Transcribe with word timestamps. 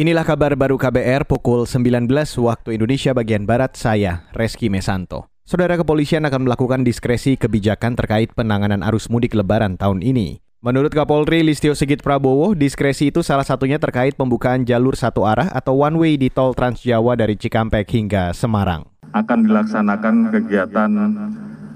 Inilah 0.00 0.24
kabar 0.24 0.56
baru 0.56 0.80
KBR 0.80 1.28
pukul 1.28 1.68
19 1.68 2.08
waktu 2.40 2.72
Indonesia 2.72 3.12
bagian 3.12 3.44
Barat, 3.44 3.76
saya 3.76 4.24
Reski 4.32 4.72
Mesanto. 4.72 5.28
Saudara 5.44 5.76
kepolisian 5.76 6.24
akan 6.24 6.48
melakukan 6.48 6.88
diskresi 6.88 7.36
kebijakan 7.36 8.00
terkait 8.00 8.32
penanganan 8.32 8.80
arus 8.80 9.12
mudik 9.12 9.36
lebaran 9.36 9.76
tahun 9.76 10.00
ini. 10.00 10.40
Menurut 10.64 10.96
Kapolri 10.96 11.44
Listio 11.44 11.76
Sigit 11.76 12.00
Prabowo, 12.00 12.56
diskresi 12.56 13.12
itu 13.12 13.20
salah 13.20 13.44
satunya 13.44 13.76
terkait 13.76 14.16
pembukaan 14.16 14.64
jalur 14.64 14.96
satu 14.96 15.28
arah 15.28 15.52
atau 15.52 15.84
one 15.84 16.00
way 16.00 16.12
di 16.16 16.32
tol 16.32 16.56
Trans 16.56 16.80
Jawa 16.80 17.12
dari 17.12 17.36
Cikampek 17.36 17.84
hingga 17.92 18.32
Semarang. 18.32 18.88
Akan 19.12 19.44
dilaksanakan 19.44 20.32
kegiatan 20.32 20.90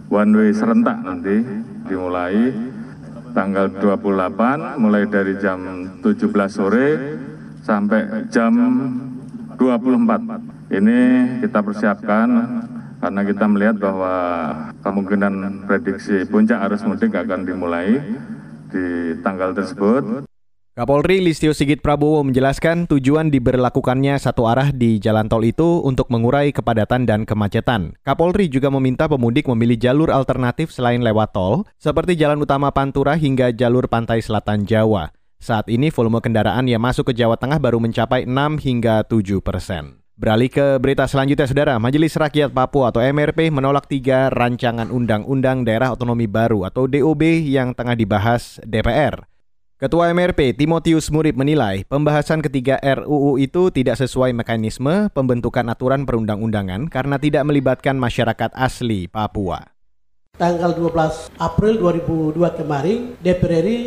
one 0.09 0.33
way 0.33 0.49
serentak 0.57 0.97
nanti 1.05 1.45
dimulai 1.93 2.57
tanggal 3.37 3.69
28 3.69 4.81
mulai 4.81 5.05
dari 5.13 5.37
jam 5.37 5.61
17 6.01 6.25
sore 6.49 6.89
sampai 7.65 8.29
jam 8.29 8.53
24. 9.57 10.69
Ini 10.69 10.99
kita 11.41 11.65
persiapkan 11.65 12.29
karena 13.01 13.21
kita 13.25 13.45
melihat 13.49 13.77
bahwa 13.81 14.15
kemungkinan 14.85 15.65
prediksi 15.65 16.29
puncak 16.29 16.61
arus 16.69 16.85
mudik 16.85 17.17
akan 17.17 17.49
dimulai 17.49 18.01
di 18.69 19.17
tanggal 19.25 19.57
tersebut. 19.57 20.29
Kapolri 20.75 21.23
Listio 21.23 21.55
Sigit 21.55 21.79
Prabowo 21.79 22.27
menjelaskan 22.27 22.91
tujuan 22.91 23.31
diberlakukannya 23.31 24.19
satu 24.19 24.51
arah 24.51 24.75
di 24.75 24.99
jalan 24.99 25.31
tol 25.31 25.47
itu 25.47 25.79
untuk 25.87 26.11
mengurai 26.11 26.51
kepadatan 26.51 27.07
dan 27.07 27.23
kemacetan. 27.23 27.95
Kapolri 28.03 28.51
juga 28.51 28.75
meminta 28.75 29.07
pemudik 29.07 29.47
memilih 29.47 29.79
jalur 29.79 30.11
alternatif 30.11 30.75
selain 30.75 30.99
lewat 30.99 31.31
tol, 31.31 31.63
seperti 31.79 32.19
jalan 32.19 32.43
utama 32.43 32.75
Pantura 32.75 33.15
hingga 33.15 33.55
jalur 33.55 33.87
pantai 33.87 34.19
selatan 34.19 34.67
Jawa. 34.67 35.15
Saat 35.41 35.69
ini 35.73 35.89
volume 35.89 36.19
kendaraan 36.19 36.67
yang 36.67 36.81
masuk 36.81 37.11
ke 37.11 37.13
Jawa 37.17 37.39
Tengah 37.39 37.63
baru 37.63 37.79
mencapai 37.79 38.25
6 38.25 38.65
hingga 38.65 39.05
7 39.07 39.41
persen. 39.45 40.05
Beralih 40.15 40.47
ke 40.47 40.79
berita 40.79 41.11
selanjutnya, 41.11 41.51
Saudara. 41.51 41.75
Majelis 41.83 42.15
Rakyat 42.15 42.55
Papua 42.55 42.95
atau 42.95 43.03
MRP 43.03 43.51
menolak 43.51 43.91
tiga 43.91 44.31
rancangan 44.31 44.87
Undang-Undang 44.87 45.67
Daerah 45.67 45.91
Otonomi 45.91 46.31
Baru 46.31 46.63
atau 46.63 46.87
DOB 46.87 47.43
yang 47.43 47.75
tengah 47.75 47.99
dibahas 47.99 48.63
DPR. 48.63 49.27
Ketua 49.75 50.15
MRP 50.15 50.55
Timotius 50.55 51.11
Murib 51.11 51.35
menilai 51.35 51.83
pembahasan 51.91 52.47
ketiga 52.47 52.79
RUU 52.79 53.43
itu 53.43 53.75
tidak 53.75 53.99
sesuai 53.99 54.31
mekanisme 54.31 55.11
pembentukan 55.11 55.67
aturan 55.67 56.07
perundang-undangan 56.07 56.87
karena 56.87 57.19
tidak 57.19 57.43
melibatkan 57.43 57.99
masyarakat 57.99 58.55
asli 58.55 59.11
Papua. 59.11 59.75
Tanggal 60.39 60.79
12 60.79 61.43
April 61.43 61.75
2002 61.83 62.59
kemarin 62.63 63.19
DPR 63.19 63.67
RI 63.67 63.79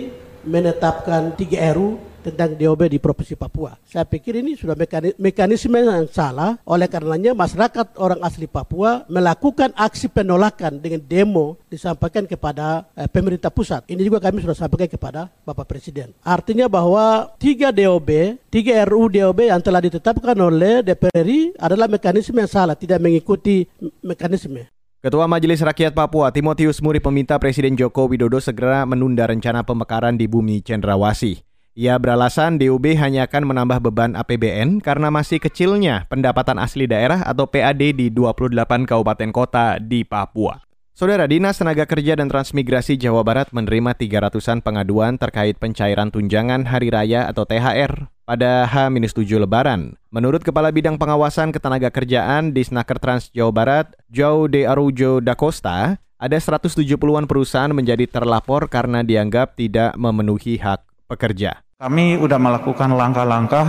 menetapkan 0.48 1.36
tiga 1.36 1.76
RU 1.76 2.00
tentang 2.28 2.60
DOB 2.60 2.92
di 2.92 3.00
Provinsi 3.00 3.40
Papua. 3.40 3.80
Saya 3.88 4.04
pikir 4.04 4.44
ini 4.44 4.60
sudah 4.60 4.76
mekanisme 5.16 5.80
yang 5.80 6.12
salah, 6.12 6.60
oleh 6.68 6.92
karenanya 6.92 7.32
masyarakat 7.32 7.96
orang 7.96 8.20
asli 8.20 8.52
Papua 8.52 9.08
melakukan 9.08 9.72
aksi 9.72 10.12
penolakan 10.12 10.84
dengan 10.84 11.00
demo 11.00 11.56
disampaikan 11.72 12.28
kepada 12.28 12.84
eh, 13.00 13.08
pemerintah 13.08 13.48
pusat. 13.48 13.88
Ini 13.88 14.04
juga 14.04 14.20
kami 14.20 14.44
sudah 14.44 14.58
sampaikan 14.58 14.92
kepada 14.92 15.32
Bapak 15.48 15.68
Presiden. 15.72 16.12
Artinya 16.20 16.68
bahwa 16.68 17.32
tiga 17.40 17.72
DOB, 17.72 18.36
tiga 18.52 18.84
RU 18.84 19.08
DOB 19.08 19.48
yang 19.48 19.64
telah 19.64 19.80
ditetapkan 19.80 20.36
oleh 20.36 20.84
DPR 20.84 21.24
RI 21.24 21.56
adalah 21.56 21.88
mekanisme 21.88 22.36
yang 22.36 22.52
salah, 22.52 22.76
tidak 22.76 23.00
mengikuti 23.00 23.64
mekanisme. 24.04 24.68
Ketua 24.98 25.30
Majelis 25.30 25.62
Rakyat 25.62 25.94
Papua 25.94 26.34
Timotius 26.34 26.82
Muri 26.82 26.98
meminta 26.98 27.38
Presiden 27.38 27.78
Joko 27.78 28.10
Widodo 28.10 28.42
segera 28.42 28.82
menunda 28.82 29.30
rencana 29.30 29.62
pemekaran 29.62 30.18
di 30.18 30.26
bumi 30.26 30.66
Cendrawasih. 30.66 31.38
Ia 31.78 32.02
beralasan 32.02 32.58
DUB 32.58 32.98
hanya 32.98 33.30
akan 33.30 33.46
menambah 33.46 33.78
beban 33.78 34.18
APBN 34.18 34.82
karena 34.82 35.14
masih 35.14 35.38
kecilnya 35.38 36.10
pendapatan 36.10 36.58
asli 36.58 36.90
daerah 36.90 37.22
atau 37.22 37.46
PAD 37.46 37.94
di 37.94 38.10
28 38.10 38.90
kabupaten 38.90 39.30
kota 39.30 39.78
di 39.78 40.02
Papua. 40.02 40.67
Saudara 40.98 41.30
Dinas 41.30 41.62
Tenaga 41.62 41.86
Kerja 41.86 42.18
dan 42.18 42.26
Transmigrasi 42.26 42.98
Jawa 42.98 43.22
Barat 43.22 43.54
menerima 43.54 43.94
300-an 43.94 44.66
pengaduan 44.66 45.14
terkait 45.22 45.54
pencairan 45.54 46.10
tunjangan 46.10 46.66
hari 46.66 46.90
raya 46.90 47.30
atau 47.30 47.46
THR 47.46 48.10
pada 48.26 48.66
H-7 48.66 49.30
Lebaran. 49.38 49.94
Menurut 50.10 50.42
Kepala 50.42 50.74
Bidang 50.74 50.98
Pengawasan 50.98 51.54
Ketenaga 51.54 51.94
Kerjaan 51.94 52.50
di 52.50 52.66
Snaker 52.66 52.98
Trans 52.98 53.30
Jawa 53.30 53.54
Barat, 53.54 53.94
Joe 54.10 54.50
De 54.50 54.66
Arujo 54.66 55.22
Da 55.22 55.38
Costa, 55.38 56.02
ada 56.18 56.38
170-an 56.42 57.30
perusahaan 57.30 57.70
menjadi 57.70 58.10
terlapor 58.10 58.66
karena 58.66 59.06
dianggap 59.06 59.54
tidak 59.54 59.94
memenuhi 60.02 60.58
hak 60.58 60.82
pekerja. 61.06 61.62
Kami 61.78 62.18
sudah 62.18 62.42
melakukan 62.42 62.90
langkah-langkah 62.98 63.68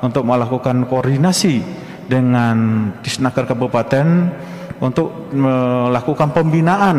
untuk 0.00 0.24
melakukan 0.24 0.88
koordinasi 0.88 1.60
dengan 2.08 2.88
Disnaker 3.04 3.44
Kabupaten 3.44 4.32
untuk 4.80 5.32
melakukan 5.36 6.32
pembinaan 6.32 6.98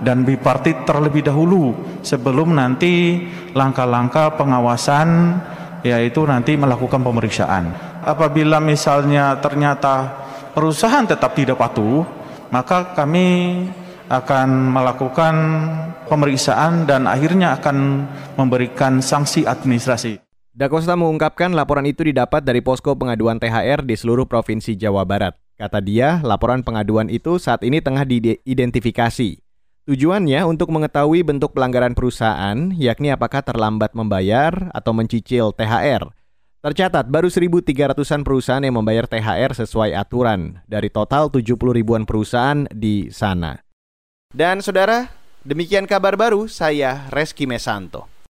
dan 0.00 0.22
bipartit 0.22 0.86
terlebih 0.86 1.26
dahulu 1.26 1.74
sebelum 2.00 2.54
nanti 2.54 3.26
langkah-langkah 3.52 4.38
pengawasan 4.38 5.38
yaitu 5.82 6.26
nanti 6.26 6.58
melakukan 6.58 7.02
pemeriksaan. 7.02 7.74
Apabila 8.06 8.62
misalnya 8.62 9.38
ternyata 9.42 10.26
perusahaan 10.54 11.06
tetap 11.06 11.34
tidak 11.34 11.58
patuh, 11.58 12.06
maka 12.50 12.94
kami 12.94 13.60
akan 14.06 14.48
melakukan 14.70 15.34
pemeriksaan 16.06 16.86
dan 16.86 17.10
akhirnya 17.10 17.58
akan 17.58 18.06
memberikan 18.38 19.02
sanksi 19.02 19.42
administrasi. 19.42 20.22
Dakosta 20.56 20.96
mengungkapkan 20.96 21.52
laporan 21.52 21.84
itu 21.84 22.06
didapat 22.06 22.40
dari 22.40 22.64
posko 22.64 22.96
pengaduan 22.96 23.36
THR 23.36 23.84
di 23.84 23.92
seluruh 23.98 24.24
provinsi 24.24 24.78
Jawa 24.78 25.04
Barat. 25.04 25.45
Kata 25.56 25.80
dia, 25.80 26.20
laporan 26.20 26.60
pengaduan 26.60 27.08
itu 27.08 27.40
saat 27.40 27.64
ini 27.64 27.80
tengah 27.80 28.04
diidentifikasi. 28.04 29.40
Tujuannya 29.88 30.44
untuk 30.44 30.68
mengetahui 30.68 31.24
bentuk 31.24 31.56
pelanggaran 31.56 31.96
perusahaan, 31.96 32.76
yakni 32.76 33.08
apakah 33.08 33.40
terlambat 33.40 33.96
membayar 33.96 34.68
atau 34.76 34.92
mencicil 34.92 35.56
THR. 35.56 36.12
Tercatat 36.60 37.08
baru 37.08 37.32
1.300-an 37.32 38.20
perusahaan 38.26 38.60
yang 38.60 38.76
membayar 38.76 39.08
THR 39.08 39.56
sesuai 39.56 39.96
aturan 39.96 40.60
dari 40.68 40.92
total 40.92 41.32
70 41.32 41.56
ribuan 41.72 42.04
perusahaan 42.04 42.68
di 42.68 43.08
sana. 43.08 43.56
Dan 44.28 44.60
saudara, 44.60 45.08
demikian 45.46 45.88
kabar 45.88 46.20
baru 46.20 46.50
saya 46.52 47.08
Reski 47.08 47.48
Mesanto. 47.48 48.15